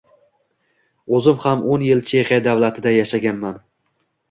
[1.17, 3.65] Oʻzim ham o'n yil Chexiya davlatida yashaganman.